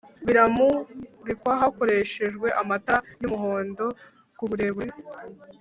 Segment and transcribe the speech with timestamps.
[0.25, 3.85] biramurikwa hakoreshejwe amatara y' uhondo
[4.37, 4.95] kuburebure